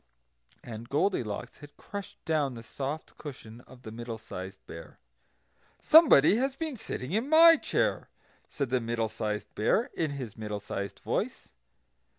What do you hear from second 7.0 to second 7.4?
IN